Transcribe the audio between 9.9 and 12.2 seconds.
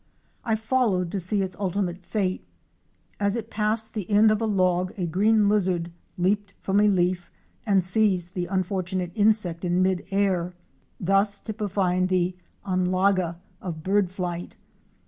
air, thus typifying